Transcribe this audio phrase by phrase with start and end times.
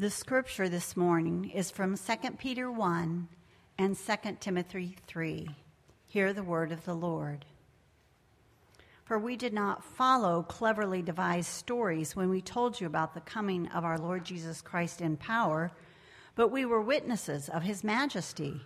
[0.00, 3.26] The scripture this morning is from 2 Peter 1
[3.78, 5.48] and 2 Timothy 3.
[6.06, 7.44] Hear the word of the Lord.
[9.04, 13.66] For we did not follow cleverly devised stories when we told you about the coming
[13.70, 15.72] of our Lord Jesus Christ in power,
[16.36, 18.60] but we were witnesses of his majesty.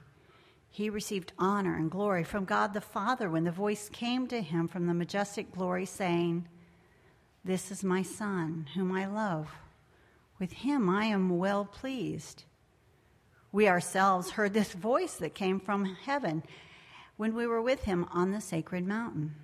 [0.68, 4.68] He received honor and glory from God the Father when the voice came to him
[4.68, 6.46] from the majestic glory, saying,
[7.42, 9.48] This is my Son, whom I love.
[10.42, 12.42] With him I am well pleased.
[13.52, 16.42] We ourselves heard this voice that came from heaven
[17.16, 19.36] when we were with him on the sacred mountain.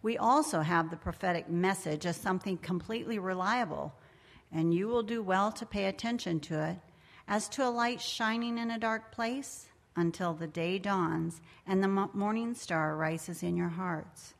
[0.00, 3.92] We also have the prophetic message as something completely reliable,
[4.50, 6.78] and you will do well to pay attention to it
[7.28, 12.08] as to a light shining in a dark place until the day dawns and the
[12.14, 14.32] morning star rises in your hearts.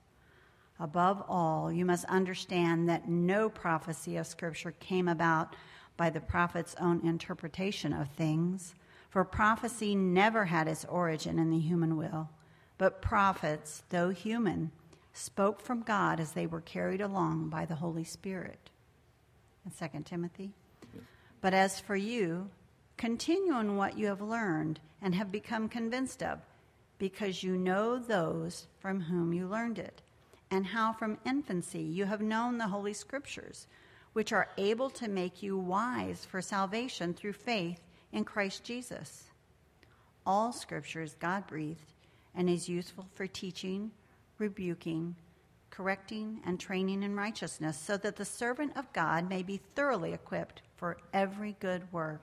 [0.80, 5.56] Above all, you must understand that no prophecy of Scripture came about
[5.96, 8.74] by the prophet's own interpretation of things,
[9.10, 12.28] for prophecy never had its origin in the human will,
[12.76, 14.70] but prophets, though human,
[15.12, 18.70] spoke from God as they were carried along by the Holy Spirit.
[19.64, 20.52] In 2 Timothy.
[21.40, 22.50] But as for you,
[22.96, 26.38] continue in what you have learned and have become convinced of,
[26.98, 30.02] because you know those from whom you learned it
[30.50, 33.66] and how from infancy you have known the Holy Scriptures,
[34.12, 37.80] which are able to make you wise for salvation through faith
[38.12, 39.24] in Christ Jesus.
[40.26, 41.92] All Scripture is God breathed
[42.34, 43.90] and is useful for teaching,
[44.38, 45.16] rebuking,
[45.70, 50.62] correcting, and training in righteousness, so that the servant of God may be thoroughly equipped
[50.76, 52.22] for every good work.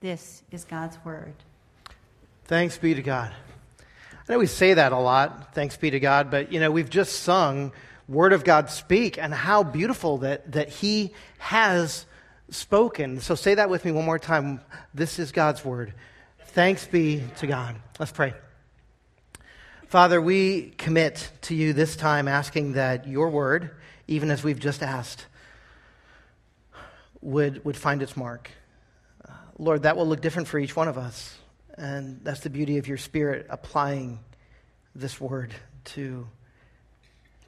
[0.00, 1.34] This is God's Word.
[2.44, 3.32] Thanks be to God.
[4.32, 6.88] I know we say that a lot, thanks be to God, but you know, we've
[6.88, 7.70] just sung
[8.08, 12.06] Word of God speak and how beautiful that, that He has
[12.48, 13.20] spoken.
[13.20, 14.62] So say that with me one more time.
[14.94, 15.92] This is God's Word.
[16.46, 17.76] Thanks be to God.
[17.98, 18.32] Let's pray.
[19.88, 23.72] Father, we commit to you this time asking that your word,
[24.08, 25.26] even as we've just asked,
[27.20, 28.50] would, would find its mark.
[29.58, 31.36] Lord, that will look different for each one of us.
[31.78, 34.18] And that's the beauty of your Spirit applying
[34.94, 35.54] this word
[35.84, 36.26] to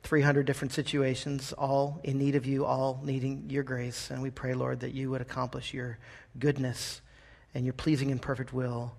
[0.03, 4.11] 300 different situations, all in need of you, all needing your grace.
[4.11, 5.99] And we pray, Lord, that you would accomplish your
[6.39, 7.01] goodness
[7.55, 8.95] and your pleasing and perfect will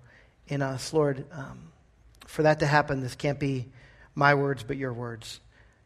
[0.48, 0.92] in us.
[0.92, 1.70] Lord, um,
[2.26, 3.66] for that to happen, this can't be
[4.14, 5.40] my words, but your words.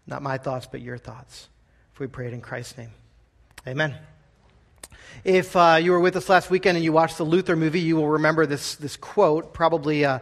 [0.06, 1.48] Not my thoughts, but your thoughts.
[1.92, 2.92] If we pray it in Christ's name.
[3.66, 3.94] Amen.
[5.22, 7.96] If uh, you were with us last weekend and you watched the Luther movie, you
[7.96, 10.20] will remember this, this quote, probably, uh,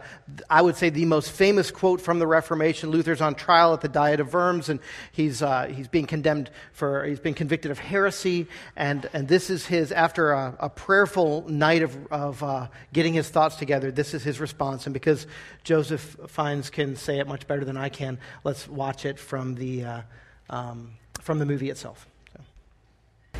[0.49, 2.89] I would say, the most famous quote from the Reformation.
[2.89, 4.81] Luther's on trial at the Diet of Worms, and
[5.13, 8.47] he's, uh, he's being condemned for, he's been convicted of heresy.
[8.75, 13.29] And, and this is his, after a, a prayerful night of, of uh, getting his
[13.29, 14.85] thoughts together, this is his response.
[14.85, 15.27] And because
[15.63, 19.85] Joseph Fiennes can say it much better than I can, let's watch it from the,
[19.85, 20.01] uh,
[20.49, 22.05] um, from the movie itself.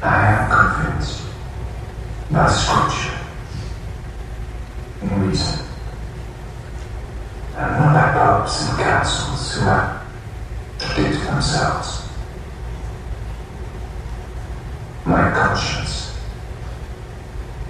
[0.02, 1.24] I am convinced
[2.32, 3.20] by Scripture
[5.02, 5.66] and reason,
[7.58, 10.00] and not by popes and councils who have
[10.78, 12.08] contradict themselves.
[15.06, 16.18] My conscience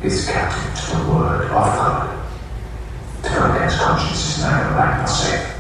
[0.04, 2.16] is captive to the word of God.
[3.24, 5.56] To against conscience is neither right nor safe.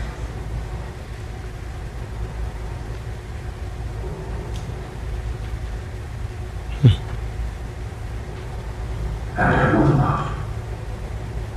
[9.37, 10.31] and I will not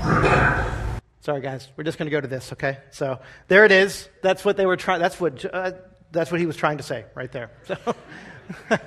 [0.04, 0.68] recant.
[1.32, 1.66] Sorry, guys.
[1.78, 2.76] We're just going to go to this, okay?
[2.90, 4.06] So there it is.
[4.20, 5.00] That's what they were trying.
[5.00, 5.42] That's what.
[5.42, 5.72] Uh,
[6.10, 7.50] that's what he was trying to say right there.
[7.66, 7.76] So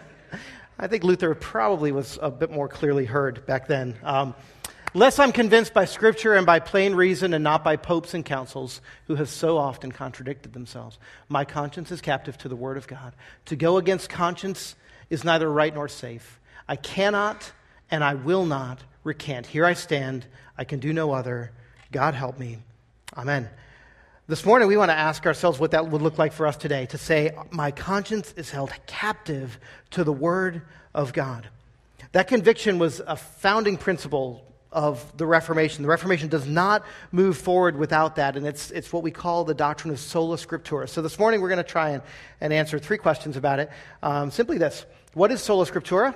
[0.77, 3.95] I think Luther probably was a bit more clearly heard back then.
[4.03, 4.35] Um,
[4.93, 8.79] Lest I'm convinced by Scripture and by plain reason and not by popes and councils
[9.07, 10.99] who have so often contradicted themselves.
[11.27, 13.15] My conscience is captive to the Word of God.
[13.45, 14.75] To go against conscience
[15.09, 16.39] is neither right nor safe.
[16.67, 17.53] I cannot
[17.89, 19.47] and I will not recant.
[19.47, 20.27] Here I stand.
[20.59, 21.51] I can do no other.
[21.91, 22.57] God help me.
[23.15, 23.49] Amen.
[24.27, 26.87] This morning, we want to ask ourselves what that would look like for us today
[26.87, 29.59] to say, My conscience is held captive
[29.91, 30.63] to the Word
[30.95, 31.47] of God.
[32.11, 35.83] That conviction was a founding principle of the Reformation.
[35.83, 39.53] The Reformation does not move forward without that, and it's, it's what we call the
[39.53, 40.89] doctrine of sola scriptura.
[40.89, 42.01] So this morning, we're going to try and,
[42.41, 43.69] and answer three questions about it.
[44.01, 46.15] Um, simply this What is sola scriptura?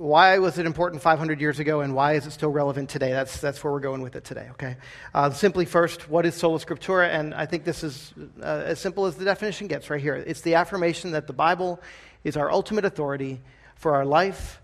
[0.00, 3.10] Why was it important 500 years ago and why is it still relevant today?
[3.10, 4.76] That's, that's where we're going with it today, okay?
[5.12, 7.10] Uh, simply first, what is sola scriptura?
[7.10, 10.14] And I think this is uh, as simple as the definition gets right here.
[10.14, 11.82] It's the affirmation that the Bible
[12.24, 13.42] is our ultimate authority
[13.76, 14.62] for our life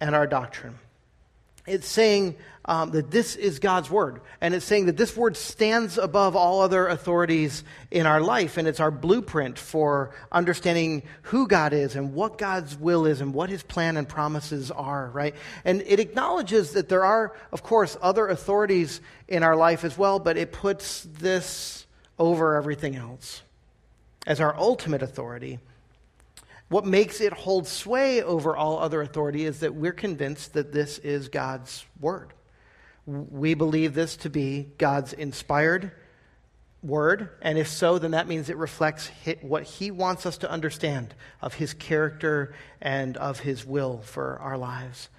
[0.00, 0.78] and our doctrine.
[1.66, 4.20] It's saying um, that this is God's word.
[4.40, 8.56] And it's saying that this word stands above all other authorities in our life.
[8.56, 13.34] And it's our blueprint for understanding who God is and what God's will is and
[13.34, 15.34] what his plan and promises are, right?
[15.64, 20.18] And it acknowledges that there are, of course, other authorities in our life as well,
[20.18, 21.86] but it puts this
[22.18, 23.42] over everything else
[24.26, 25.58] as our ultimate authority.
[26.72, 30.96] What makes it hold sway over all other authority is that we're convinced that this
[31.00, 32.32] is God's word.
[33.04, 35.92] We believe this to be God's inspired
[36.82, 39.10] word, and if so, then that means it reflects
[39.42, 44.56] what He wants us to understand of His character and of His will for our
[44.56, 45.10] lives.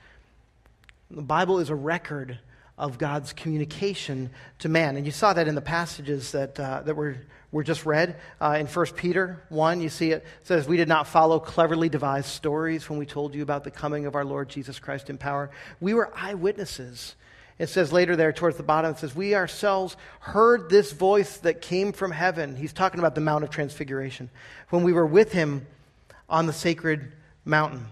[1.12, 2.40] The Bible is a record
[2.78, 4.30] of God's communication
[4.60, 4.98] to man.
[4.98, 7.18] And you saw that in the passages that, uh, that were,
[7.52, 8.20] were just read.
[8.42, 12.28] Uh, in 1 Peter 1, you see it says, We did not follow cleverly devised
[12.28, 15.52] stories when we told you about the coming of our Lord Jesus Christ in power.
[15.80, 17.16] We were eyewitnesses
[17.60, 21.62] it says later there towards the bottom, it says, We ourselves heard this voice that
[21.62, 22.56] came from heaven.
[22.56, 24.30] He's talking about the Mount of Transfiguration.
[24.70, 25.68] When we were with him
[26.28, 27.12] on the sacred
[27.46, 27.86] mountain.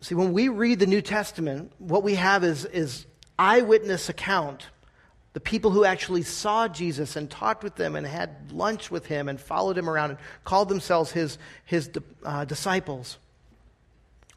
[0.00, 3.06] See, when we read the New Testament, what we have is, is
[3.38, 4.66] eyewitness account.
[5.32, 9.28] The people who actually saw Jesus and talked with them and had lunch with him
[9.28, 11.90] and followed him around and called themselves his, his
[12.24, 13.18] uh, disciples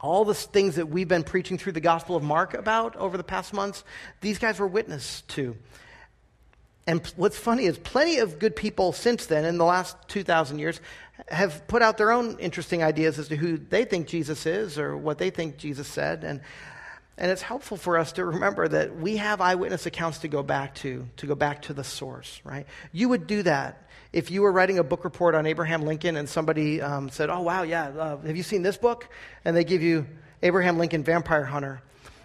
[0.06, 3.24] all the things that we've been preaching through the Gospel of Mark about over the
[3.24, 3.84] past months,
[4.22, 5.58] these guys were witness to.
[6.88, 10.80] And what's funny is plenty of good people since then, in the last 2,000 years,
[11.30, 14.96] have put out their own interesting ideas as to who they think Jesus is or
[14.96, 16.24] what they think Jesus said.
[16.24, 16.42] And,
[17.18, 20.76] and it's helpful for us to remember that we have eyewitness accounts to go back
[20.76, 22.68] to, to go back to the source, right?
[22.92, 26.28] You would do that if you were writing a book report on Abraham Lincoln and
[26.28, 29.08] somebody um, said, Oh, wow, yeah, uh, have you seen this book?
[29.46, 30.06] And they give you
[30.44, 31.82] Abraham Lincoln Vampire Hunter,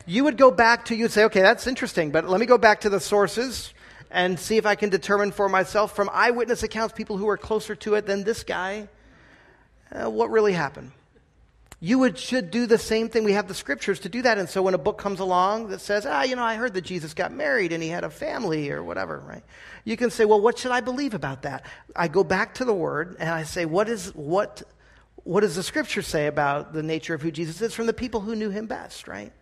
[0.07, 2.81] you would go back to, you'd say, Okay, that's interesting, but let me go back
[2.81, 3.73] to the sources
[4.11, 7.77] and see if I can determine for myself from eyewitness accounts, people who are closer
[7.77, 8.89] to it than this guy,
[9.93, 10.91] uh, what really happened.
[11.83, 13.25] You would, should do the same thing.
[13.25, 14.37] We have the scriptures to do that.
[14.37, 16.83] And so when a book comes along that says, ah, you know, I heard that
[16.83, 19.43] Jesus got married and he had a family or whatever, right?
[19.85, 21.65] You can say, well, what should I believe about that?
[21.97, 24.63] I go back to the word and I say, what is, what,
[25.25, 28.21] what does the scripture say about the nature of who Jesus is from the people
[28.21, 29.33] who knew him best, right?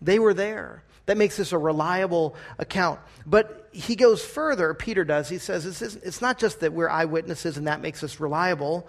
[0.00, 0.84] They were there.
[1.06, 3.00] That makes this a reliable account.
[3.26, 5.28] But he goes further, Peter does.
[5.28, 8.86] He says it's, it's not just that we're eyewitnesses and that makes us reliable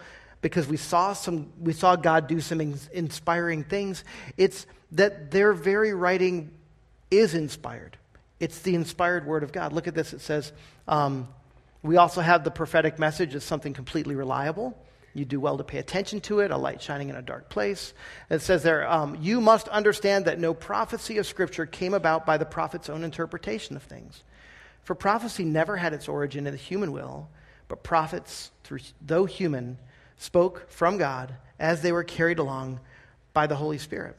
[0.47, 2.61] because we saw some we saw God do some
[2.93, 4.03] inspiring things.
[4.37, 6.51] It's that their very writing
[7.11, 7.97] is inspired.
[8.39, 9.73] It's the inspired word of God.
[9.73, 10.13] Look at this.
[10.13, 10.53] It says,
[10.87, 11.27] um,
[11.83, 14.77] we also have the prophetic message as something completely reliable.
[15.13, 17.93] You do well to pay attention to it, a light shining in a dark place.
[18.29, 22.37] It says there, um, you must understand that no prophecy of Scripture came about by
[22.37, 24.23] the prophet's own interpretation of things.
[24.83, 27.29] For prophecy never had its origin in the human will,
[27.67, 29.79] but prophets, through, though human,
[30.17, 32.79] spoke from God as they were carried along
[33.33, 34.17] by the Holy Spirit.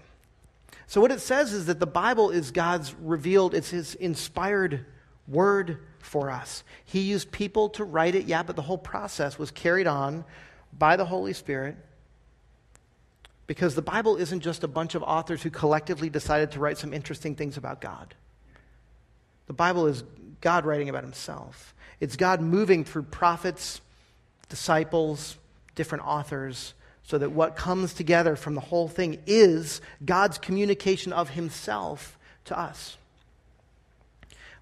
[0.86, 4.86] So, what it says is that the Bible is God's revealed, it's His inspired
[5.26, 6.64] word for us.
[6.84, 10.24] He used people to write it, yeah, but the whole process was carried on
[10.76, 11.76] by the Holy Spirit
[13.46, 16.92] because the Bible isn't just a bunch of authors who collectively decided to write some
[16.92, 18.14] interesting things about God.
[19.46, 20.04] The Bible is
[20.40, 23.80] God writing about Himself, it's God moving through prophets,
[24.48, 25.36] disciples,
[25.78, 31.30] different authors so that what comes together from the whole thing is God's communication of
[31.30, 32.98] himself to us.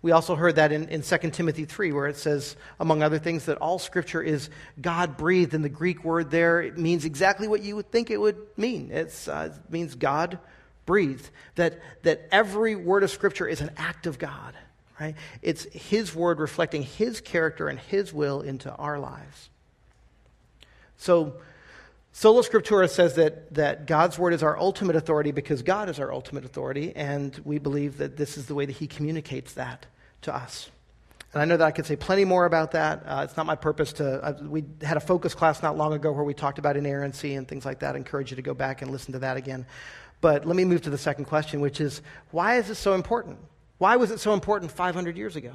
[0.02, 3.46] We also heard that in, in 2 Timothy 3, where it says, among other things,
[3.46, 5.54] that all scripture is God breathed.
[5.54, 8.92] And the Greek word there it means exactly what you would think it would mean
[8.92, 10.38] uh, it means God
[10.85, 11.28] breathed.
[11.56, 14.54] That, that every word of scripture is an act of God,
[15.00, 15.16] right?
[15.42, 19.50] It's his word reflecting his character and his will into our lives.
[21.06, 21.34] So,
[22.10, 26.12] Sola Scriptura says that, that God's word is our ultimate authority because God is our
[26.12, 29.86] ultimate authority, and we believe that this is the way that He communicates that
[30.22, 30.68] to us.
[31.32, 33.04] And I know that I could say plenty more about that.
[33.06, 34.20] Uh, it's not my purpose to.
[34.20, 37.46] Uh, we had a focus class not long ago where we talked about inerrancy and
[37.46, 37.94] things like that.
[37.94, 39.64] I encourage you to go back and listen to that again.
[40.20, 43.38] But let me move to the second question, which is why is this so important?
[43.78, 45.52] Why was it so important 500 years ago?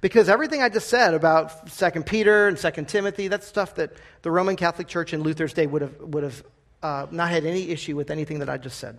[0.00, 4.30] Because everything I just said about 2 Peter and 2 Timothy, that's stuff that the
[4.30, 6.44] Roman Catholic Church in Luther's day would have, would have
[6.82, 8.98] uh, not had any issue with anything that I just said.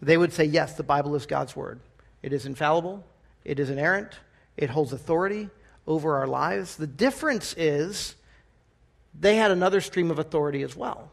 [0.00, 1.80] They would say, yes, the Bible is God's word.
[2.22, 3.04] It is infallible,
[3.44, 4.18] it is inerrant,
[4.56, 5.50] it holds authority
[5.86, 6.76] over our lives.
[6.76, 8.14] The difference is
[9.18, 11.10] they had another stream of authority as well.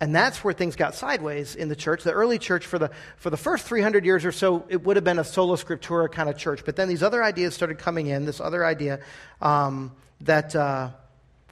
[0.00, 2.02] And that's where things got sideways in the church.
[2.02, 5.04] The early church, for the, for the first 300 years or so, it would have
[5.04, 6.64] been a sola scriptura kind of church.
[6.64, 8.98] But then these other ideas started coming in, this other idea
[9.40, 10.90] um, that, uh,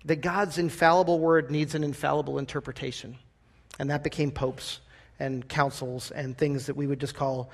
[0.04, 3.16] that God's infallible word needs an infallible interpretation.
[3.78, 4.80] And that became popes
[5.20, 7.50] and councils and things that we would just call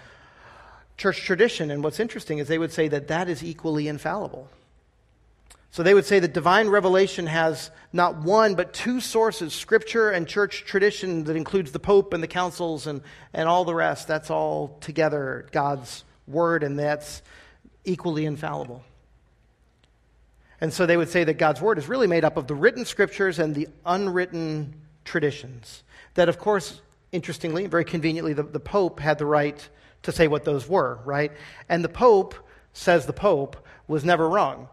[0.97, 1.71] church tradition.
[1.71, 4.49] And what's interesting is they would say that that is equally infallible.
[5.77, 10.27] So they would say that divine revelation has not one, but two sources scripture and
[10.27, 13.03] church tradition that includes the Pope and the councils and,
[13.35, 14.09] and all the rest.
[14.09, 17.21] That's all together God's word, and that's
[17.85, 18.85] equally infallible.
[20.63, 22.87] And so they would say that God's word is really made up of the written
[22.87, 25.83] scriptures and the unwritten traditions.
[26.15, 26.81] That, of course,
[27.13, 29.69] interestingly, and very conveniently, the, the Pope had the right
[30.05, 31.33] to say what those were, right?
[31.69, 32.35] And the Pope,
[32.73, 34.71] says the Pope, was never wrong.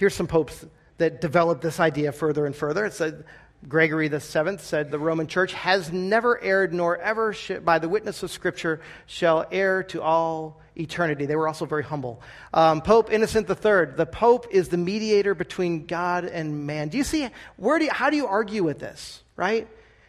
[0.00, 0.64] Here's some popes
[0.96, 2.86] that developed this idea further and further.
[2.86, 3.22] It said,
[3.68, 7.86] Gregory the Seventh said, The Roman Church has never erred, nor ever, sh- by the
[7.86, 11.26] witness of Scripture, shall err to all eternity.
[11.26, 12.22] They were also very humble.
[12.54, 16.88] Um, Pope Innocent III, the Pope is the mediator between God and man.
[16.88, 17.28] Do you see,
[17.58, 19.68] where do you, how do you argue with this, right?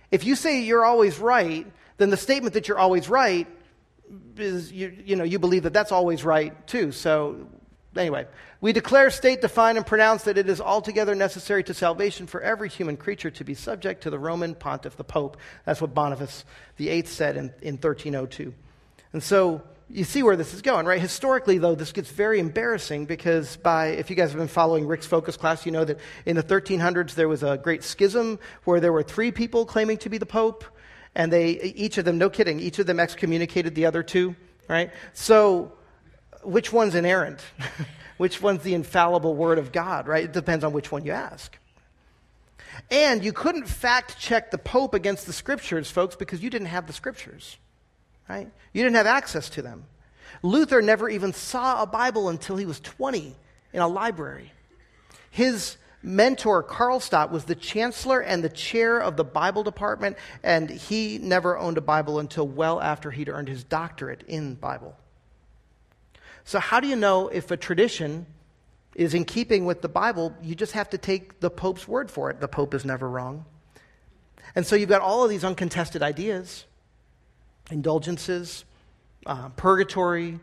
[0.09, 1.67] If you say you're always right,
[1.97, 3.45] then the statement that you're always right
[4.37, 6.93] is, you, you know, you believe that that's always right too.
[6.93, 7.49] So
[7.95, 8.25] Anyway,
[8.61, 12.69] we declare, state, define, and pronounce that it is altogether necessary to salvation for every
[12.69, 15.35] human creature to be subject to the Roman pontiff, the Pope.
[15.65, 16.45] That's what Boniface
[16.77, 18.53] VIII said in, in 1302.
[19.11, 21.01] And so you see where this is going, right?
[21.01, 25.05] Historically, though, this gets very embarrassing because by, if you guys have been following Rick's
[25.05, 28.93] focus class, you know that in the 1300s there was a great schism where there
[28.93, 30.63] were three people claiming to be the Pope,
[31.13, 34.33] and they, each of them, no kidding, each of them excommunicated the other two,
[34.69, 34.91] right?
[35.11, 35.73] So
[36.43, 37.39] which one's inerrant?
[38.17, 40.25] which one's the infallible word of God, right?
[40.25, 41.57] It depends on which one you ask.
[42.89, 46.87] And you couldn't fact check the Pope against the scriptures, folks, because you didn't have
[46.87, 47.57] the scriptures,
[48.29, 48.49] right?
[48.73, 49.85] You didn't have access to them.
[50.43, 53.35] Luther never even saw a Bible until he was 20
[53.73, 54.51] in a library.
[55.29, 61.17] His mentor, Karlstadt, was the chancellor and the chair of the Bible department, and he
[61.17, 64.95] never owned a Bible until well after he'd earned his doctorate in Bible.
[66.43, 68.25] So, how do you know if a tradition
[68.95, 70.35] is in keeping with the Bible?
[70.41, 72.39] You just have to take the Pope's word for it.
[72.39, 73.45] The Pope is never wrong.
[74.55, 76.65] And so, you've got all of these uncontested ideas
[77.69, 78.65] indulgences,
[79.25, 80.39] uh, purgatory,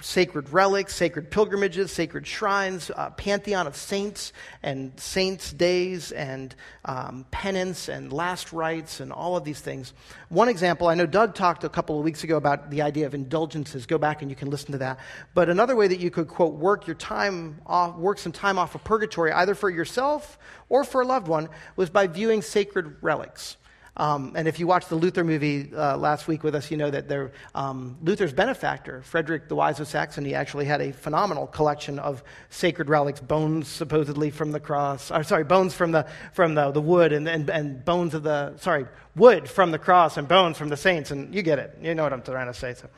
[0.00, 4.32] sacred relics, sacred pilgrimages, sacred shrines, uh, pantheon of saints
[4.64, 9.92] and saints' days and um, penance and last rites and all of these things.
[10.28, 13.14] One example, I know Doug talked a couple of weeks ago about the idea of
[13.14, 13.86] indulgences.
[13.86, 14.98] Go back and you can listen to that.
[15.34, 18.74] But another way that you could, quote, work your time off, work some time off
[18.74, 20.36] of purgatory, either for yourself
[20.68, 23.56] or for a loved one, was by viewing sacred relics.
[23.96, 26.90] Um, and if you watched the Luther movie uh, last week with us, you know
[26.90, 32.22] that um, Luther's benefactor, Frederick the Wise of Saxony, actually had a phenomenal collection of
[32.50, 36.80] sacred relics, bones supposedly from the cross, or sorry, bones from the, from the, the
[36.80, 40.68] wood, and, and, and bones of the, sorry, wood from the cross and bones from
[40.68, 41.10] the saints.
[41.10, 41.76] And you get it.
[41.82, 42.74] You know what I'm trying to say.
[42.74, 42.88] So.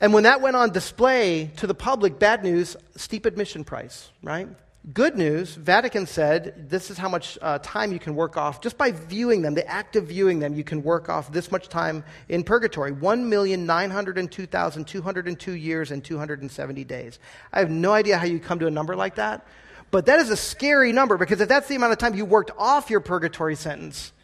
[0.00, 4.48] And when that went on display to the public, bad news, steep admission price, right?
[4.94, 8.62] Good news, Vatican said this is how much uh, time you can work off.
[8.62, 11.68] Just by viewing them, the act of viewing them, you can work off this much
[11.68, 17.18] time in purgatory 1,902,202 years and 270 days.
[17.52, 19.46] I have no idea how you come to a number like that,
[19.90, 22.52] but that is a scary number because if that's the amount of time you worked
[22.56, 24.14] off your purgatory sentence,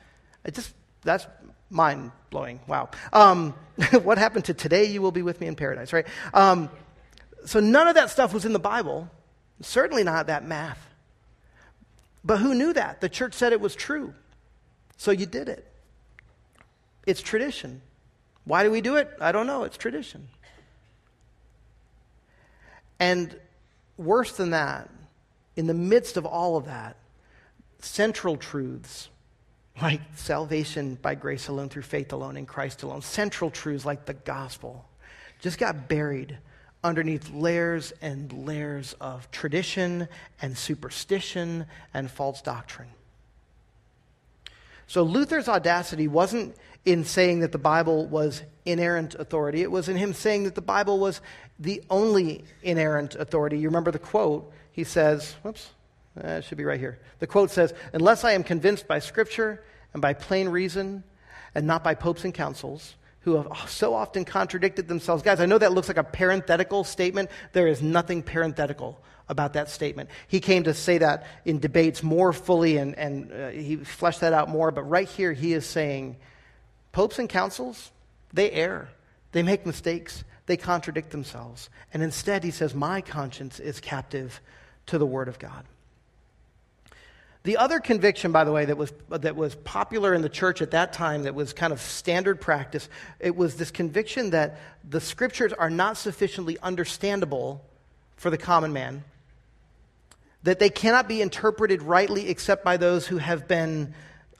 [0.43, 0.73] it just,
[1.03, 1.27] that's
[1.69, 2.61] mind blowing.
[2.67, 2.89] Wow.
[3.13, 3.53] Um,
[4.03, 4.87] what happened to today?
[4.87, 6.07] You will be with me in paradise, right?
[6.33, 6.71] Um,
[7.45, 9.11] so none of that stuff was in the Bible.
[9.61, 10.79] Certainly not that math.
[12.25, 13.01] But who knew that?
[13.01, 14.13] The church said it was true.
[14.97, 15.67] So you did it.
[17.07, 17.81] It's tradition.
[18.45, 19.11] Why do we do it?
[19.21, 19.65] I don't know.
[19.65, 20.29] It's tradition.
[22.99, 23.37] And
[23.97, 24.91] worse than that,
[25.55, 26.97] in the midst of all of that,
[27.81, 29.09] central truths
[29.81, 34.15] like salvation by grace alone, through faith alone, in Christ alone, central truths like the
[34.15, 34.87] gospel
[35.41, 36.39] just got buried
[36.87, 40.09] underneath layers and layers of tradition
[40.41, 42.89] and superstition and false doctrine.
[44.87, 49.97] So Luther's audacity wasn't in saying that the Bible was inerrant authority, it was in
[49.97, 51.21] him saying that the Bible was
[51.59, 53.59] the only inerrant authority.
[53.59, 54.53] You remember the quote?
[54.73, 55.71] He says, whoops,
[56.17, 56.99] it should be right here.
[57.19, 59.63] The quote says, Unless I am convinced by Scripture
[59.93, 61.03] and by plain reason,
[61.55, 62.95] and not by popes and councils,
[63.27, 65.21] who have so often contradicted themselves.
[65.21, 67.29] Guys, I know that looks like a parenthetical statement.
[67.53, 70.11] There is nothing parenthetical about that statement.
[70.29, 74.33] He came to say that in debates more fully and, and uh, he fleshed that
[74.33, 74.71] out more.
[74.71, 76.19] But right here, he is saying
[76.93, 77.91] popes and councils,
[78.33, 78.91] they err,
[79.33, 81.69] they make mistakes, they contradict themselves.
[81.93, 84.41] And instead, he says, My conscience is captive
[84.87, 85.65] to the Word of God.
[87.47, 90.73] The other conviction, by the way, that was, that was popular in the church at
[90.73, 92.89] that time, that was kind of standard practice,
[93.21, 97.65] it was this conviction that the scriptures are not sufficiently understandable
[98.17, 99.05] for the common man,
[100.43, 103.95] that they cannot be interpreted rightly except by those who have been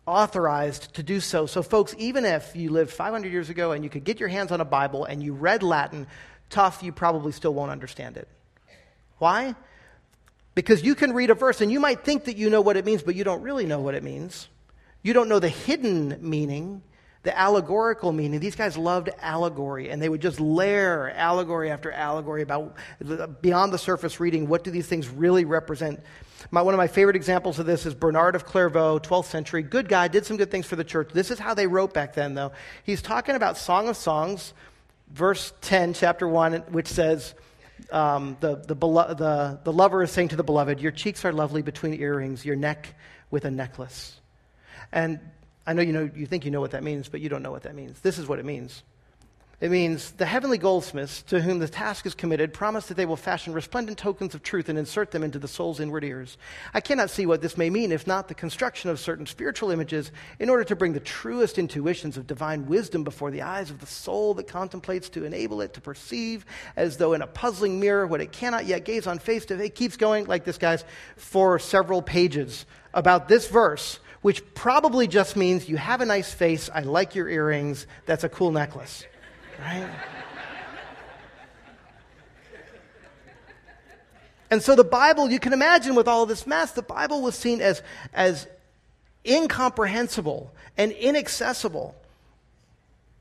[0.05, 1.47] authorized to do so.
[1.47, 4.51] So, folks, even if you lived 500 years ago and you could get your hands
[4.51, 6.09] on a Bible and you read Latin,
[6.51, 8.27] tough, you probably still won't understand it.
[9.19, 9.55] Why?
[10.57, 12.85] Because you can read a verse and you might think that you know what it
[12.87, 14.49] means, but you don't really know what it means.
[15.03, 16.83] You don't know the hidden meaning,
[17.25, 18.41] the allegorical meaning.
[18.41, 22.75] These guys loved allegory, and they would just layer allegory after allegory about
[23.43, 24.49] beyond the surface reading.
[24.49, 26.01] What do these things really represent?
[26.51, 29.63] My, one of my favorite examples of this is Bernard of Clairvaux, 12th century.
[29.63, 31.11] Good guy, did some good things for the church.
[31.13, 32.53] This is how they wrote back then, though.
[32.83, 34.55] He's talking about Song of Songs,
[35.13, 37.35] verse 10, chapter 1, which says,
[37.91, 41.63] um, the, the, the, the lover is saying to the beloved, Your cheeks are lovely
[41.63, 42.95] between earrings, your neck
[43.31, 44.21] with a necklace.
[44.93, 45.21] And
[45.67, 47.51] I know you, know you think you know what that means, but you don't know
[47.51, 48.01] what that means.
[48.01, 48.83] This is what it means.
[49.59, 53.17] It means the heavenly goldsmiths to whom the task is committed promise that they will
[53.17, 56.37] fashion resplendent tokens of truth and insert them into the soul's inward ears.
[56.75, 60.13] I cannot see what this may mean if not the construction of certain spiritual images
[60.39, 63.87] in order to bring the truest intuitions of divine wisdom before the eyes of the
[63.87, 66.45] soul that contemplates to enable it to perceive
[66.77, 69.69] as though in a puzzling mirror what it cannot yet gaze on face to face.
[69.69, 70.85] It keeps going like this, guys,
[71.17, 76.69] for several pages about this verse which probably just means you have a nice face,
[76.75, 79.05] I like your earrings, that's a cool necklace
[79.61, 79.89] right?
[84.51, 87.35] and so the Bible, you can imagine with all of this mess, the Bible was
[87.35, 87.83] seen as,
[88.13, 88.47] as
[89.27, 91.95] incomprehensible and inaccessible.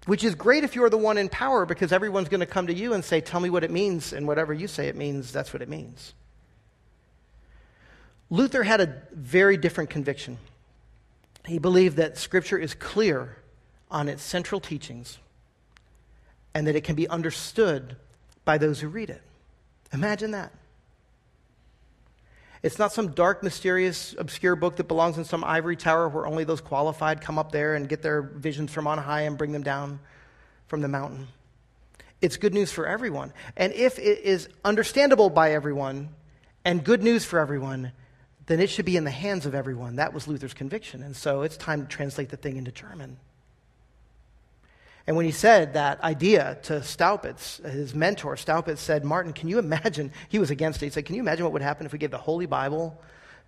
[0.05, 2.73] Which is great if you're the one in power because everyone's going to come to
[2.73, 5.51] you and say, Tell me what it means, and whatever you say it means, that's
[5.51, 6.13] what it means.
[8.29, 10.37] Luther had a very different conviction.
[11.45, 13.37] He believed that Scripture is clear
[13.89, 15.19] on its central teachings
[16.55, 17.97] and that it can be understood
[18.45, 19.21] by those who read it.
[19.93, 20.53] Imagine that.
[22.63, 26.45] It's not some dark, mysterious, obscure book that belongs in some ivory tower where only
[26.45, 29.61] those qualified come up there and get their visions from on high and bring them
[29.61, 29.99] down
[30.65, 31.27] from the mountain.
[32.21, 33.33] It's good news for everyone.
[33.55, 36.09] And if it is understandable by everyone
[36.63, 37.91] and good news for everyone,
[38.47, 39.97] then it should be in the hands of everyone.
[39.97, 41.03] That was Luther's conviction.
[41.03, 43.17] And so it's time to translate the thing into German.
[45.07, 49.59] And when he said that idea to Staupitz, his mentor, Staupitz said, Martin, can you
[49.59, 50.11] imagine?
[50.29, 50.87] He was against it.
[50.87, 52.99] He said, Can you imagine what would happen if we gave the Holy Bible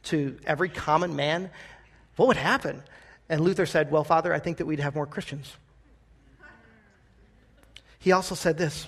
[0.04, 1.50] to every common man?
[2.16, 2.84] What would happen?
[3.28, 5.56] And Luther said, Well, Father, I think that we'd have more Christians.
[8.00, 8.88] He also said this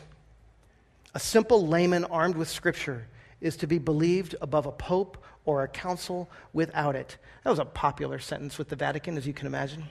[1.16, 3.08] A simple layman armed with Scripture
[3.42, 7.18] is to be believed above a pope or a council without it.
[7.44, 9.86] That was a popular sentence with the Vatican, as you can imagine.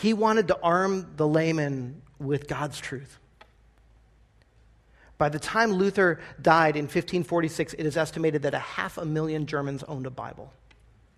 [0.00, 3.18] He wanted to arm the layman with God's truth.
[5.16, 9.46] By the time Luther died in 1546, it is estimated that a half a million
[9.46, 10.52] Germans owned a Bible.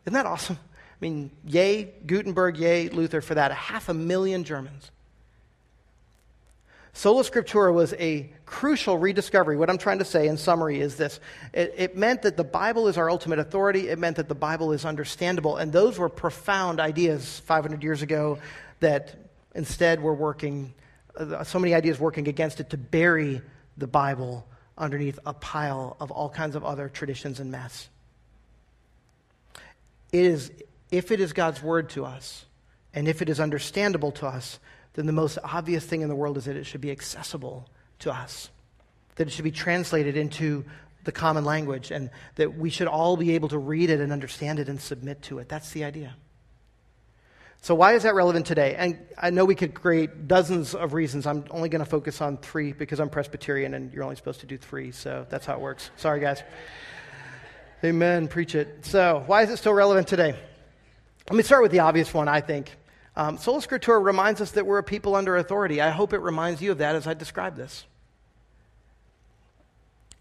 [0.04, 0.56] Isn't that awesome?
[0.58, 3.50] I mean, yay, Gutenberg, yay, Luther for that.
[3.50, 4.90] A half a million Germans.
[6.94, 9.56] Sola Scriptura was a crucial rediscovery.
[9.56, 11.20] What I'm trying to say in summary is this
[11.52, 14.72] it, it, meant that the Bible is our ultimate authority, it meant that the Bible
[14.72, 15.56] is understandable.
[15.56, 18.38] And those were profound ideas 500 years ago
[18.80, 19.14] that
[19.54, 20.74] instead we're working,
[21.16, 23.40] uh, so many ideas working against it to bury
[23.76, 27.88] the Bible underneath a pile of all kinds of other traditions and mess.
[30.12, 30.50] It is,
[30.90, 32.46] if it is God's word to us,
[32.92, 34.58] and if it is understandable to us,
[34.94, 37.68] then the most obvious thing in the world is that it should be accessible
[38.00, 38.50] to us,
[39.16, 40.64] that it should be translated into
[41.04, 44.58] the common language, and that we should all be able to read it and understand
[44.58, 45.48] it and submit to it.
[45.48, 46.14] That's the idea.
[47.62, 48.74] So, why is that relevant today?
[48.74, 51.26] And I know we could create dozens of reasons.
[51.26, 54.46] I'm only going to focus on three because I'm Presbyterian and you're only supposed to
[54.46, 54.92] do three.
[54.92, 55.90] So, that's how it works.
[55.96, 56.42] Sorry, guys.
[57.84, 58.28] Amen.
[58.28, 58.86] Preach it.
[58.86, 60.34] So, why is it still relevant today?
[61.28, 62.74] Let me start with the obvious one, I think.
[63.14, 65.82] Um, Sola Scriptura reminds us that we're a people under authority.
[65.82, 67.84] I hope it reminds you of that as I describe this.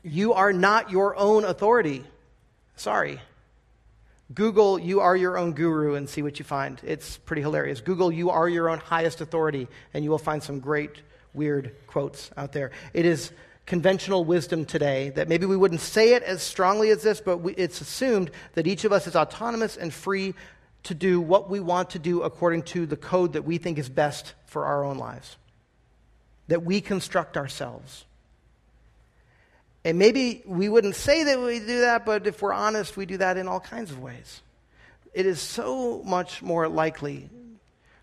[0.03, 2.03] You are not your own authority.
[2.75, 3.21] Sorry.
[4.33, 6.79] Google, you are your own guru, and see what you find.
[6.83, 7.81] It's pretty hilarious.
[7.81, 11.01] Google, you are your own highest authority, and you will find some great,
[11.33, 12.71] weird quotes out there.
[12.93, 13.31] It is
[13.65, 17.53] conventional wisdom today that maybe we wouldn't say it as strongly as this, but we,
[17.53, 20.35] it's assumed that each of us is autonomous and free
[20.83, 23.89] to do what we want to do according to the code that we think is
[23.89, 25.37] best for our own lives,
[26.47, 28.05] that we construct ourselves.
[29.85, 33.17] And maybe we wouldn't say that we do that, but if we're honest, we do
[33.17, 34.41] that in all kinds of ways.
[35.13, 37.29] It is so much more likely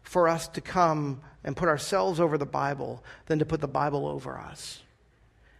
[0.02, 4.06] for us to come and put ourselves over the Bible than to put the Bible
[4.06, 4.80] over us.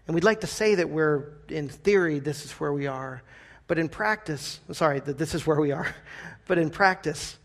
[0.07, 3.23] And we'd like to say that we're, in theory, this is where we are.
[3.67, 5.95] But in practice, sorry, that this is where we are.
[6.49, 7.37] But in practice,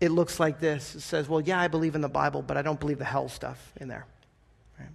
[0.00, 0.94] it looks like this.
[0.94, 3.28] It says, well, yeah, I believe in the Bible, but I don't believe the hell
[3.28, 4.06] stuff in there.
[4.78, 4.90] Right?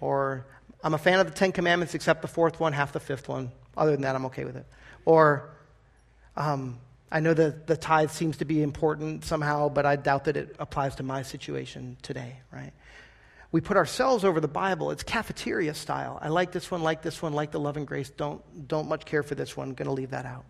[0.00, 0.46] Or
[0.82, 3.52] I'm a fan of the Ten Commandments except the fourth one, half the fifth one.
[3.76, 4.66] Other than that, I'm okay with it.
[5.04, 5.50] Or
[6.36, 6.78] um,
[7.10, 10.56] I know that the tithe seems to be important somehow, but I doubt that it
[10.58, 12.72] applies to my situation today, right?
[13.52, 14.90] We put ourselves over the Bible.
[14.90, 16.18] It's cafeteria style.
[16.22, 18.08] I like this one, like this one, like the love and grace.
[18.08, 19.74] Don't, don't much care for this one.
[19.74, 20.44] Going to leave that out.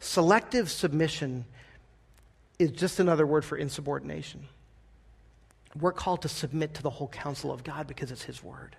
[0.00, 1.44] Selective submission
[2.58, 4.46] is just another word for insubordination.
[5.78, 8.76] We're called to submit to the whole counsel of God because it's His word.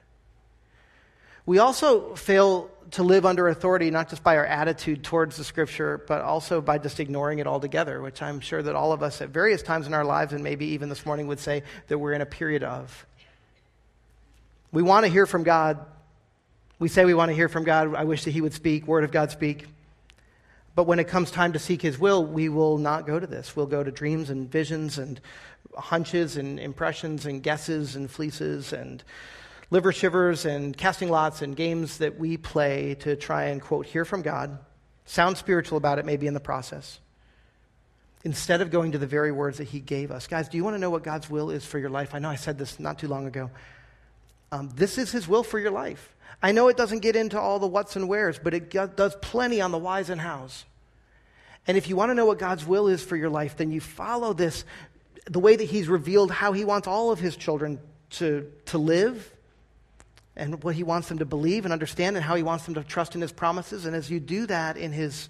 [1.45, 6.03] We also fail to live under authority, not just by our attitude towards the scripture,
[6.07, 9.29] but also by just ignoring it altogether, which I'm sure that all of us at
[9.29, 12.21] various times in our lives, and maybe even this morning, would say that we're in
[12.21, 13.05] a period of.
[14.71, 15.83] We want to hear from God.
[16.77, 17.95] We say we want to hear from God.
[17.95, 19.67] I wish that He would speak, Word of God speak.
[20.75, 23.55] But when it comes time to seek His will, we will not go to this.
[23.55, 25.19] We'll go to dreams and visions and
[25.75, 29.03] hunches and impressions and guesses and fleeces and
[29.69, 34.03] liver shivers and casting lots and games that we play to try and, quote, hear
[34.03, 34.59] from God,
[35.05, 36.99] sound spiritual about it maybe in the process,
[38.23, 40.27] instead of going to the very words that He gave us.
[40.27, 42.13] Guys, do you want to know what God's will is for your life?
[42.13, 43.49] I know I said this not too long ago.
[44.51, 46.15] Um, this is His will for your life.
[46.43, 49.61] I know it doesn't get into all the what's and where's, but it does plenty
[49.61, 50.65] on the whys and hows.
[51.67, 53.79] And if you want to know what God's will is for your life, then you
[53.79, 54.65] follow this,
[55.25, 57.79] the way that He's revealed how He wants all of His children
[58.11, 59.31] to, to live
[60.35, 62.83] and what he wants them to believe and understand and how he wants them to
[62.83, 63.85] trust in his promises.
[63.85, 65.29] And as you do that in his,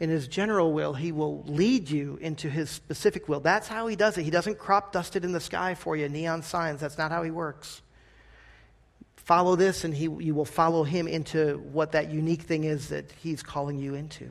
[0.00, 3.40] in his general will, he will lead you into his specific will.
[3.40, 4.22] That's how he does it.
[4.22, 6.80] He doesn't crop dust it in the sky for you, neon signs.
[6.80, 7.80] That's not how he works.
[9.16, 13.10] Follow this, and he, you will follow him into what that unique thing is that
[13.22, 14.30] he's calling you into.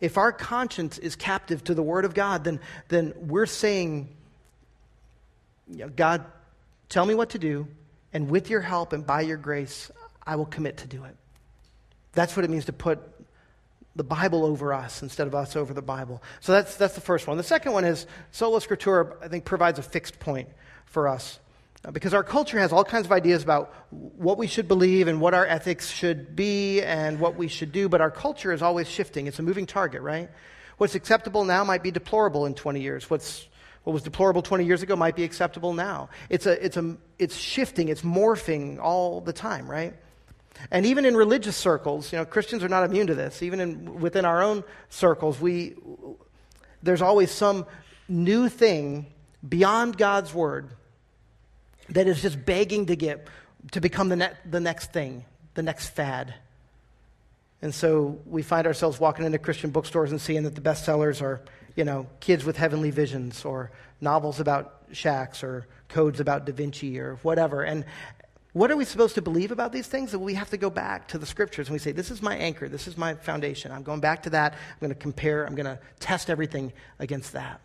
[0.00, 4.08] If our conscience is captive to the Word of God, then, then we're saying,
[5.96, 6.24] God,
[6.88, 7.68] tell me what to do
[8.12, 9.90] and with your help and by your grace,
[10.26, 11.16] I will commit to do it.
[12.12, 12.98] That's what it means to put
[13.94, 16.22] the Bible over us instead of us over the Bible.
[16.40, 17.36] So that's, that's the first one.
[17.36, 20.48] The second one is Sola Scriptura, I think, provides a fixed point
[20.86, 21.38] for us.
[21.82, 25.20] Uh, because our culture has all kinds of ideas about what we should believe and
[25.20, 28.88] what our ethics should be and what we should do, but our culture is always
[28.88, 29.26] shifting.
[29.26, 30.30] It's a moving target, right?
[30.76, 33.08] What's acceptable now might be deplorable in 20 years.
[33.08, 33.46] What's
[33.84, 36.10] what was deplorable 20 years ago might be acceptable now.
[36.28, 39.94] It's, a, it's, a, it's shifting, it's morphing all the time, right?
[40.70, 43.42] And even in religious circles, you know, Christians are not immune to this.
[43.42, 45.76] Even in, within our own circles, we,
[46.82, 47.64] there's always some
[48.06, 49.06] new thing
[49.48, 50.70] beyond God's word
[51.90, 53.26] that is just begging to get
[53.72, 55.24] to become the, ne- the next thing,
[55.54, 56.34] the next fad.
[57.62, 61.42] And so we find ourselves walking into Christian bookstores and seeing that the bestsellers are
[61.76, 66.98] you know, kids with heavenly visions or novels about shacks or codes about Da Vinci
[66.98, 67.62] or whatever.
[67.62, 67.84] And
[68.52, 70.12] what are we supposed to believe about these things?
[70.12, 72.36] That we have to go back to the scriptures and we say, this is my
[72.36, 73.70] anchor, this is my foundation.
[73.72, 74.54] I'm going back to that.
[74.54, 77.60] I'm going to compare, I'm going to test everything against that.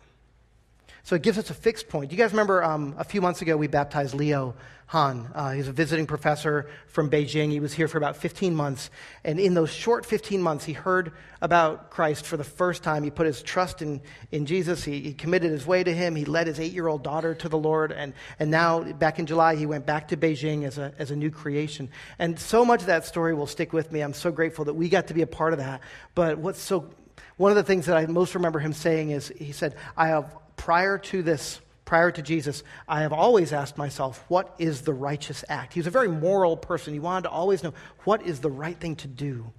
[1.06, 2.10] So it gives us a fixed point.
[2.10, 5.30] You guys remember um, a few months ago we baptized Leo Han.
[5.36, 7.52] Uh, he's a visiting professor from Beijing.
[7.52, 8.90] He was here for about 15 months.
[9.22, 13.04] And in those short 15 months, he heard about Christ for the first time.
[13.04, 14.00] He put his trust in,
[14.32, 14.82] in Jesus.
[14.82, 16.16] He, he committed his way to him.
[16.16, 17.92] He led his eight year old daughter to the Lord.
[17.92, 21.16] And, and now, back in July, he went back to Beijing as a, as a
[21.16, 21.88] new creation.
[22.18, 24.00] And so much of that story will stick with me.
[24.00, 25.82] I'm so grateful that we got to be a part of that.
[26.16, 26.90] But what's so,
[27.36, 30.36] one of the things that I most remember him saying is he said, I have,
[30.56, 35.44] prior to this, prior to Jesus, I have always asked myself, what is the righteous
[35.48, 35.74] act?
[35.74, 36.92] He was a very moral person.
[36.92, 39.52] He wanted to always know what is the right thing to do.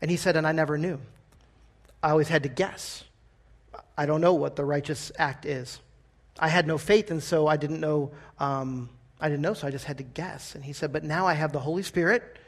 [0.00, 0.98] And he said, and I never knew.
[2.02, 3.04] I always had to guess.
[3.96, 5.80] I don't know what the righteous act is.
[6.38, 8.10] I had no faith, and so I didn't know.
[8.40, 8.88] Um,
[9.20, 10.54] I didn't know, so I just had to guess.
[10.54, 12.38] And he said, but now I have the Holy Spirit,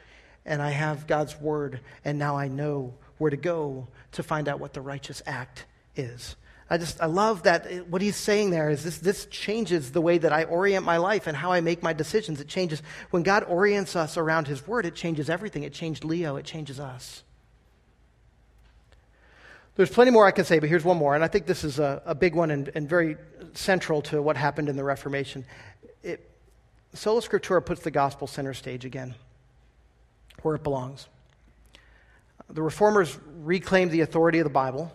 [0.45, 4.59] and I have God's word, and now I know where to go to find out
[4.59, 6.35] what the righteous act is.
[6.69, 10.01] I just, I love that eh, what he's saying there is this, this changes the
[10.01, 12.41] way that I orient my life and how I make my decisions.
[12.41, 15.63] It changes, when God orients us around his word, it changes everything.
[15.63, 17.23] It changed Leo, it changes us.
[19.75, 21.79] There's plenty more I can say, but here's one more, and I think this is
[21.79, 23.17] a, a big one and, and, very
[23.53, 25.43] central to what happened in the Reformation.
[26.01, 26.29] It,
[26.93, 29.15] Sola Scriptura puts the gospel center stage again,
[30.43, 31.09] where it belongs.
[32.49, 34.93] The reformers reclaimed the authority of the Bible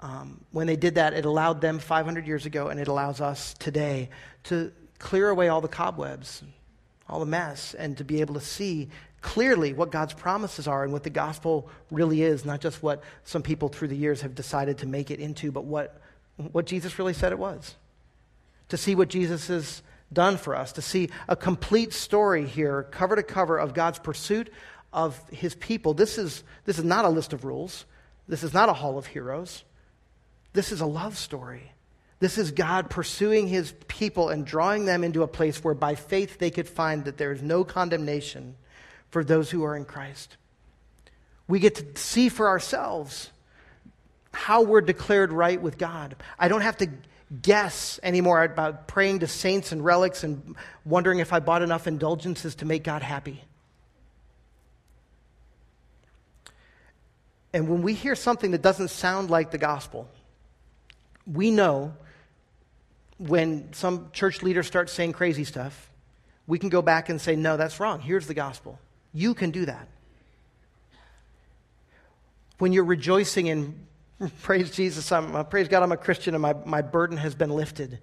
[0.00, 3.54] um, when they did that, it allowed them 500 years ago, and it allows us
[3.54, 4.10] today
[4.44, 6.42] to clear away all the cobwebs,
[7.08, 8.88] all the mess, and to be able to see
[9.22, 13.42] clearly what God's promises are and what the gospel really is, not just what some
[13.42, 16.00] people through the years have decided to make it into, but what,
[16.52, 17.74] what Jesus really said it was.
[18.68, 19.82] To see what Jesus has
[20.12, 24.52] done for us, to see a complete story here, cover to cover, of God's pursuit
[24.92, 25.94] of his people.
[25.94, 27.84] This is, this is not a list of rules,
[28.28, 29.64] this is not a hall of heroes.
[30.56, 31.70] This is a love story.
[32.18, 36.38] This is God pursuing his people and drawing them into a place where by faith
[36.38, 38.56] they could find that there is no condemnation
[39.10, 40.38] for those who are in Christ.
[41.46, 43.30] We get to see for ourselves
[44.32, 46.16] how we're declared right with God.
[46.38, 46.88] I don't have to
[47.42, 52.54] guess anymore about praying to saints and relics and wondering if I bought enough indulgences
[52.56, 53.44] to make God happy.
[57.52, 60.08] And when we hear something that doesn't sound like the gospel,
[61.26, 61.94] we know
[63.18, 65.90] when some church leader starts saying crazy stuff,
[66.46, 68.00] we can go back and say, no, that's wrong.
[68.00, 68.78] Here's the gospel.
[69.12, 69.88] You can do that.
[72.58, 73.86] When you're rejoicing in
[74.42, 77.50] praise Jesus, I'm, uh, praise God, I'm a Christian and my, my burden has been
[77.50, 77.98] lifted,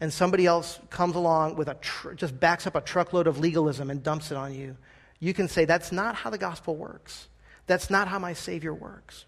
[0.00, 3.90] and somebody else comes along with a, tr- just backs up a truckload of legalism
[3.90, 4.76] and dumps it on you,
[5.18, 7.28] you can say, that's not how the gospel works.
[7.66, 9.26] That's not how my Savior works.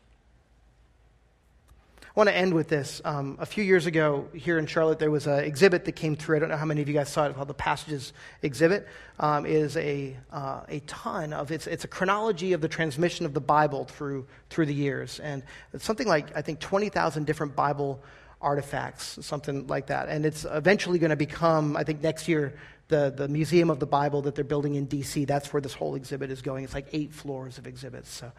[2.15, 3.01] I want to end with this.
[3.07, 6.37] Um, a few years ago here in Charlotte, there was an exhibit that came through.
[6.37, 8.87] I don't know how many of you guys saw it, called the Passages exhibit.
[9.19, 13.33] Um, is a, uh, a ton of, it's, it's a chronology of the transmission of
[13.33, 15.21] the Bible through, through the years.
[15.21, 18.03] And it's something like, I think, 20,000 different Bible
[18.43, 20.11] artifacts, something like that.
[20.11, 23.87] And it's eventually going to become, I think, next year, the, the Museum of the
[23.87, 25.25] Bible that they're building in D.C.
[25.25, 26.65] That's where this whole exhibit is going.
[26.65, 28.13] It's like eight floors of exhibits.
[28.13, 28.31] So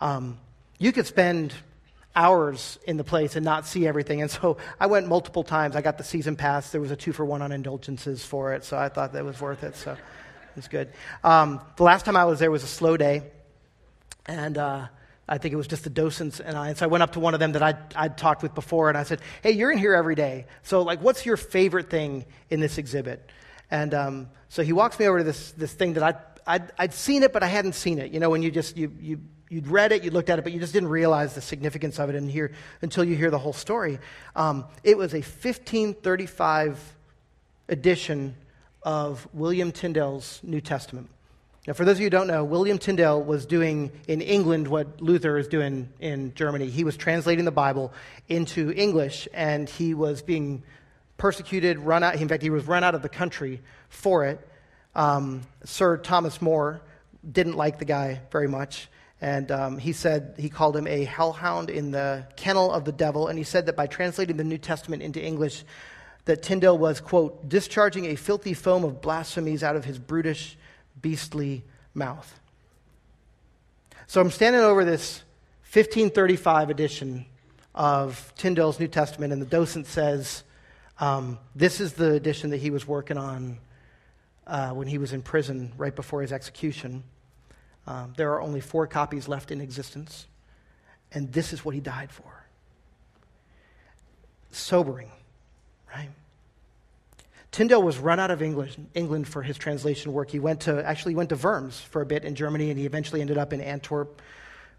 [0.00, 0.36] um,
[0.80, 1.54] you could spend
[2.14, 4.20] hours in the place and not see everything.
[4.20, 5.76] And so I went multiple times.
[5.76, 6.70] I got the season pass.
[6.70, 9.40] There was a two for one on indulgences for it, so I thought that was
[9.40, 9.76] worth it.
[9.76, 9.98] So it
[10.56, 10.92] was good.
[11.22, 13.22] Um, the last time I was there was a slow day,
[14.26, 14.88] and uh,
[15.28, 16.68] I think it was just the docents and I.
[16.68, 18.88] And so I went up to one of them that I'd, I'd talked with before,
[18.88, 20.46] and I said, "Hey, you're in here every day.
[20.62, 23.30] So like, what's your favorite thing in this exhibit?"
[23.70, 26.14] And um, so he walks me over to this this thing that I.
[26.46, 28.12] I'd, I'd seen it, but I hadn't seen it.
[28.12, 29.20] You know, when you just you, you
[29.50, 32.08] you'd read it, you looked at it, but you just didn't realize the significance of
[32.08, 33.98] it and hear, until you hear the whole story.
[34.34, 36.96] Um, it was a 1535
[37.68, 38.36] edition
[38.82, 41.10] of William Tyndale's New Testament.
[41.66, 45.02] Now, for those of you who don't know, William Tyndale was doing in England what
[45.02, 46.70] Luther is doing in Germany.
[46.70, 47.92] He was translating the Bible
[48.28, 50.62] into English, and he was being
[51.18, 52.16] persecuted, run out.
[52.16, 54.40] In fact, he was run out of the country for it.
[54.94, 56.80] Um, Sir Thomas More
[57.30, 58.88] didn't like the guy very much.
[59.20, 63.28] And um, he said, he called him a hellhound in the kennel of the devil.
[63.28, 65.64] And he said that by translating the New Testament into English,
[66.24, 70.56] that Tyndale was, quote, discharging a filthy foam of blasphemies out of his brutish,
[71.00, 72.40] beastly mouth.
[74.06, 75.22] So I'm standing over this
[75.72, 77.26] 1535 edition
[77.74, 80.42] of Tyndale's New Testament, and the docent says,
[80.98, 83.58] um, This is the edition that he was working on
[84.46, 87.04] uh, when he was in prison right before his execution.
[87.90, 90.26] Um, there are only four copies left in existence,
[91.10, 92.44] and this is what he died for.
[94.52, 95.10] Sobering,
[95.92, 96.10] right?
[97.50, 100.30] Tyndale was run out of English, England for his translation work.
[100.30, 103.20] He went to, actually went to Worms for a bit in Germany, and he eventually
[103.20, 104.22] ended up in Antwerp.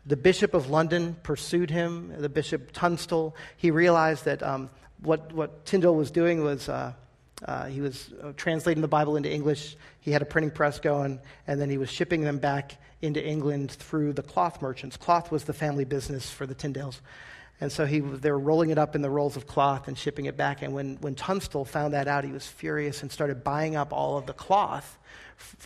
[0.06, 3.36] The Bishop of London pursued him, the Bishop Tunstall.
[3.58, 4.70] He realized that um,
[5.02, 6.94] what, what Tyndale was doing was uh,
[7.46, 9.76] uh, he was uh, translating the Bible into English.
[10.00, 13.72] He had a printing press going, and then he was shipping them back into England
[13.72, 14.98] through the cloth merchants.
[14.98, 17.00] Cloth was the family business for the Tyndales.
[17.60, 20.26] And so he, they were rolling it up in the rolls of cloth and shipping
[20.26, 20.64] it back.
[20.64, 24.18] And when, when Tunstall found that out, he was furious and started buying up all
[24.18, 24.98] of the cloth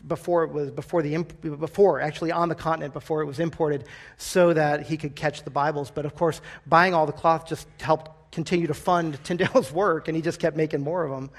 [0.08, 3.84] before it was before the before actually on the continent before it was imported
[4.16, 7.68] so that he could catch the bibles but of course buying all the cloth just
[7.82, 11.30] helped continue to fund tyndale's work and he just kept making more of them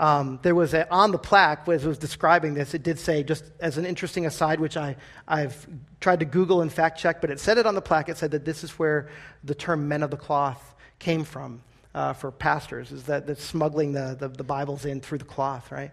[0.00, 3.22] Um, there was a, on the plaque, as it was describing this, it did say,
[3.22, 4.96] just as an interesting aside, which I,
[5.28, 5.66] I've
[6.00, 8.08] tried to Google and fact check, but it said it on the plaque.
[8.08, 9.10] It said that this is where
[9.44, 11.62] the term men of the cloth came from
[11.94, 15.90] uh, for pastors, is that, smuggling the, the, the, Bibles in through the cloth, right?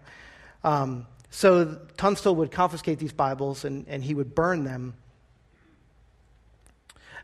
[0.64, 4.94] Um, so Tunstall would confiscate these Bibles and, and he would burn them.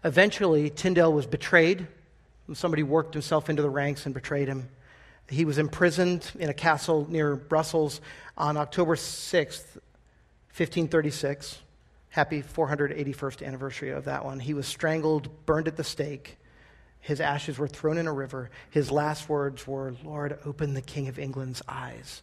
[0.05, 1.87] Eventually, Tyndale was betrayed.
[2.53, 4.69] Somebody worked himself into the ranks and betrayed him.
[5.29, 8.01] He was imprisoned in a castle near Brussels
[8.37, 9.77] on October 6th,
[10.57, 11.59] 1536.
[12.11, 14.39] Happy 481st anniversary of that one.
[14.39, 16.37] He was strangled, burned at the stake.
[17.01, 18.51] His ashes were thrown in a river.
[18.71, 22.23] His last words were, Lord, open the King of England's eyes.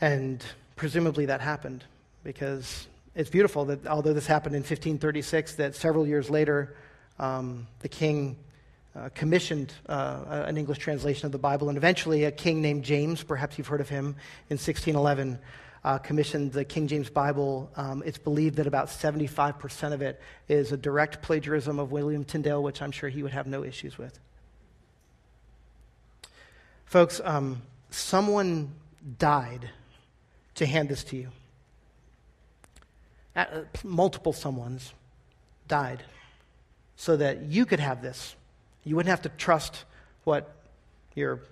[0.00, 0.44] And
[0.76, 1.84] presumably that happened
[2.24, 6.74] because it's beautiful that although this happened in 1536, that several years later,
[7.18, 8.36] um, the king
[8.98, 13.22] uh, commissioned uh, an English translation of the Bible, and eventually a king named James,
[13.22, 14.16] perhaps you've heard of him,
[14.50, 15.38] in 1611,
[15.84, 17.70] uh, commissioned the King James Bible.
[17.76, 22.62] Um, it's believed that about 75% of it is a direct plagiarism of William Tyndale,
[22.62, 24.18] which I'm sure he would have no issues with.
[26.84, 28.74] Folks, um, someone
[29.18, 29.70] died
[30.56, 31.28] to hand this to you.
[33.36, 33.44] Uh,
[33.84, 34.92] multiple someones
[35.68, 36.02] died
[36.96, 38.34] so that you could have this
[38.84, 39.84] you wouldn't have to trust
[40.24, 40.54] what
[41.14, 41.42] your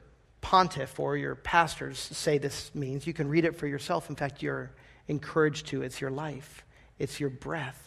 [0.41, 3.07] pontiff or your pastors say this means.
[3.07, 4.09] You can read it for yourself.
[4.09, 4.71] In fact, you're
[5.09, 5.83] encouraged to.
[5.83, 6.65] It's your life,
[6.99, 7.83] it's your breath.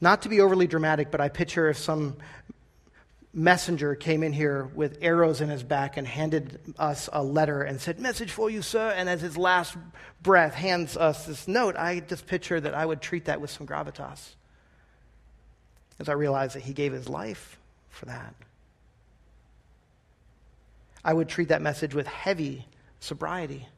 [0.00, 2.16] Not to be overly dramatic, but I picture if some
[3.32, 7.80] messenger came in here with arrows in his back and handed us a letter and
[7.80, 9.76] said, Message for you, sir, and as his last
[10.22, 13.66] breath hands us this note, I just picture that I would treat that with some
[13.66, 14.34] gravitas
[15.98, 17.58] as I realized that he gave his life
[17.90, 18.34] for that.
[21.04, 22.66] I would treat that message with heavy
[23.00, 23.68] sobriety.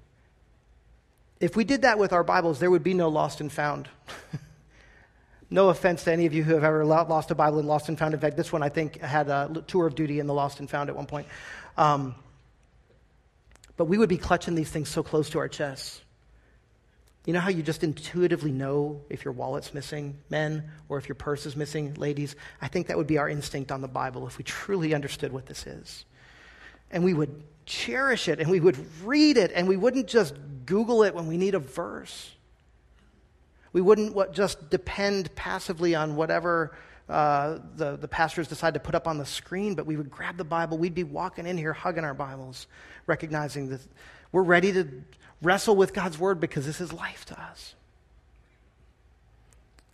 [1.41, 3.89] If we did that with our Bibles, there would be no lost and found.
[5.51, 7.99] no offense to any of you who have ever lost a Bible and lost and
[7.99, 8.15] found.
[8.15, 10.71] In fact, this one I think had a tour of duty in the lost and
[10.71, 11.27] found at one point.
[11.77, 12.15] Um,
[13.77, 16.01] but we would be clutching these things so close to our chests.
[17.27, 21.17] You know how you just intuitively know if your wallet's missing, men, or if your
[21.17, 22.37] purse is missing, ladies?
[22.63, 25.47] I think that would be our instinct on the Bible if we truly understood what
[25.47, 26.05] this is.
[26.93, 30.37] And we would cherish it and we would read it and we wouldn't just
[30.67, 32.31] Google it when we need a verse.
[33.73, 36.77] We wouldn't just depend passively on whatever
[37.09, 40.37] uh, the, the pastors decide to put up on the screen, but we would grab
[40.37, 40.79] the Bible.
[40.79, 42.69] We'd be walking in here hugging our Bibles,
[43.09, 43.81] recognizing that
[44.31, 44.89] we're ready to
[45.43, 47.75] wrestle with God's word because this is life to us.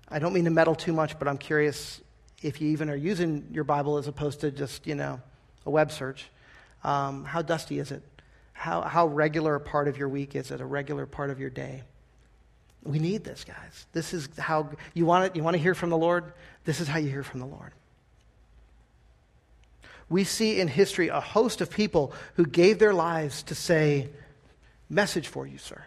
[0.09, 2.01] I don't mean to meddle too much, but I'm curious
[2.43, 5.21] if you even are using your Bible as opposed to just, you know,
[5.65, 6.29] a web search.
[6.85, 8.03] Um, how dusty is it?
[8.53, 10.61] How, how regular a part of your week is it?
[10.61, 11.83] A regular part of your day?
[12.85, 13.87] We need this, guys.
[13.93, 15.37] This is how you want it.
[15.37, 16.33] You want to hear from the Lord?
[16.65, 17.73] This is how you hear from the Lord.
[20.09, 24.11] We see in history a host of people who gave their lives to say,
[24.93, 25.83] message for you, sir.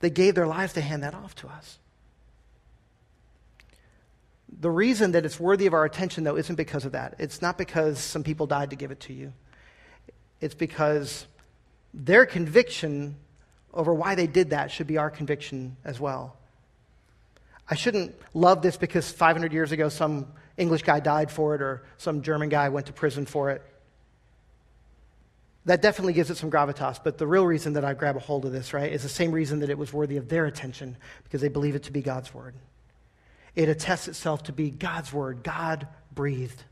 [0.00, 1.78] they gave their lives to hand that off to us.
[4.60, 7.14] The reason that it's worthy of our attention, though, isn't because of that.
[7.18, 9.32] It's not because some people died to give it to you.
[10.40, 11.26] It's because
[11.94, 13.16] their conviction
[13.72, 16.36] over why they did that should be our conviction as well.
[17.68, 21.84] I shouldn't love this because 500 years ago some English guy died for it or
[21.98, 23.62] some German guy went to prison for it
[25.66, 26.98] that definitely gives it some gravitas.
[27.02, 29.32] But the real reason that I grab a hold of this, right, is the same
[29.32, 32.32] reason that it was worthy of their attention, because they believe it to be God's
[32.32, 32.54] word.
[33.54, 36.62] It attests itself to be God's word, God breathed.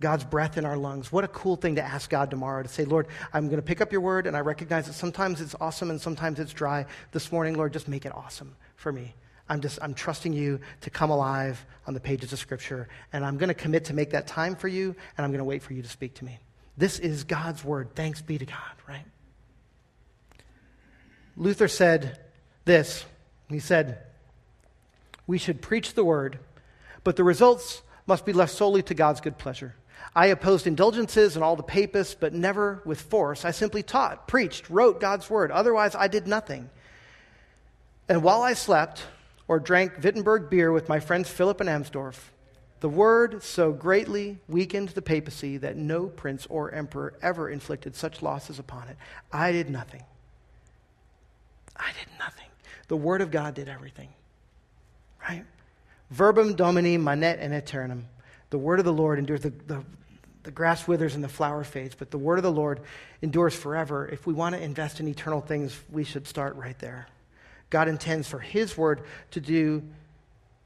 [0.00, 1.10] God's breath in our lungs.
[1.12, 3.80] What a cool thing to ask God tomorrow to say, Lord, I'm going to pick
[3.80, 6.86] up your word, and I recognize that sometimes it's awesome and sometimes it's dry.
[7.12, 9.14] This morning, Lord, just make it awesome for me.
[9.48, 13.36] I'm just I'm trusting you to come alive on the pages of Scripture, and I'm
[13.38, 15.74] going to commit to make that time for you, and I'm going to wait for
[15.74, 16.38] you to speak to me.
[16.76, 17.94] This is God's word.
[17.94, 18.58] Thanks be to God,
[18.88, 19.06] right?
[21.36, 22.18] Luther said
[22.64, 23.04] this.
[23.48, 23.98] He said,
[25.26, 26.38] We should preach the word,
[27.04, 29.74] but the results must be left solely to God's good pleasure.
[30.14, 33.44] I opposed indulgences and all the papists, but never with force.
[33.44, 35.50] I simply taught, preached, wrote God's word.
[35.50, 36.70] Otherwise, I did nothing.
[38.08, 39.02] And while I slept
[39.48, 42.16] or drank Wittenberg beer with my friends Philip and Amsdorf,
[42.84, 48.20] the word so greatly weakened the papacy that no prince or emperor ever inflicted such
[48.20, 48.98] losses upon it.
[49.32, 50.02] I did nothing.
[51.74, 52.44] I did nothing.
[52.88, 54.10] The word of God did everything.
[55.26, 55.46] Right?
[56.10, 58.04] Verbum Domini manet in aeternum.
[58.50, 59.40] The word of the Lord endures.
[59.40, 59.82] The, the,
[60.42, 62.80] The grass withers and the flower fades, but the word of the Lord
[63.22, 64.06] endures forever.
[64.06, 67.06] If we want to invest in eternal things, we should start right there.
[67.70, 69.82] God intends for His word to do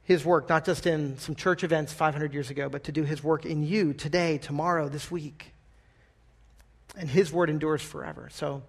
[0.08, 3.22] His work, not just in some church events 500 years ago, but to do His
[3.22, 5.52] work in you today, tomorrow, this week.
[6.96, 8.30] And His word endures forever.
[8.32, 8.62] So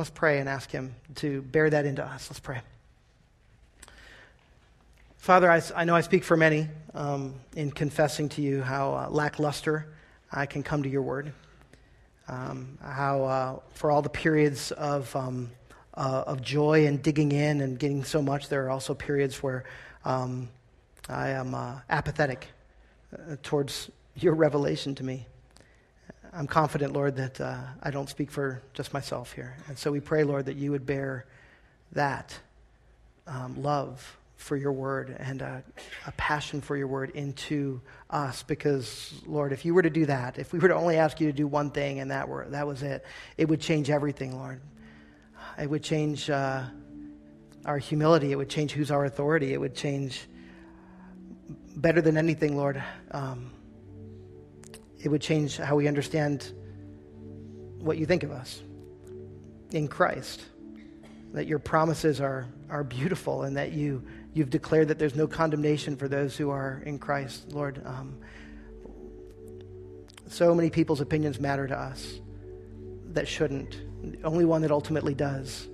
[0.00, 2.28] let's pray and ask Him to bear that into us.
[2.28, 2.60] Let's pray.
[5.18, 9.08] Father, I, I know I speak for many um, in confessing to you how uh,
[9.10, 9.86] lackluster
[10.32, 11.32] I can come to your word.
[12.26, 15.52] Um, how, uh, for all the periods of, um,
[15.96, 19.62] uh, of joy and digging in and getting so much, there are also periods where
[20.04, 20.48] um,
[21.08, 22.48] I am uh, apathetic
[23.12, 25.26] uh, towards your revelation to me.
[26.32, 29.56] I'm confident, Lord, that uh, I don't speak for just myself here.
[29.68, 31.26] And so we pray, Lord, that you would bear
[31.92, 32.36] that
[33.26, 35.62] um, love for your word and a,
[36.06, 37.80] a, passion for your word into
[38.10, 41.18] us because lord if you were to do that if we were to only ask
[41.18, 43.06] you to do one thing and that were that was it
[43.38, 44.60] it would change everything lord
[45.58, 46.62] it would change uh,
[47.64, 50.26] our humility it would change who's our authority it would change
[51.84, 52.82] better than anything lord
[53.12, 53.50] um,
[54.98, 56.52] it would change how we understand
[57.78, 58.62] what you think of us
[59.72, 60.42] in christ
[61.32, 64.02] that your promises are, are beautiful and that you
[64.34, 67.80] You've declared that there's no condemnation for those who are in Christ, Lord.
[67.86, 68.18] Um,
[70.26, 72.20] so many people's opinions matter to us
[73.12, 73.76] that shouldn't.
[74.02, 75.68] The only one that ultimately does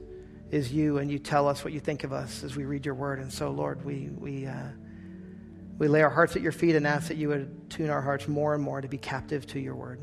[0.50, 2.94] is you, and you tell us what you think of us as we read your
[2.94, 3.18] word.
[3.18, 4.68] And so, Lord, we, we, uh,
[5.80, 8.28] we lay our hearts at your feet and ask that you would tune our hearts
[8.28, 9.98] more and more to be captive to your word.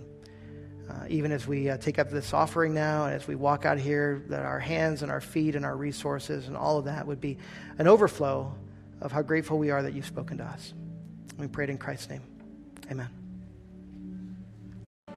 [0.90, 3.78] Uh, even as we uh, take up this offering now and as we walk out
[3.78, 7.22] here, that our hands and our feet and our resources and all of that would
[7.22, 7.38] be
[7.78, 8.52] an overflow
[9.02, 10.74] of how grateful we are that you've spoken to us.
[11.38, 12.24] We pray it in Christ's name.
[12.90, 13.27] Amen.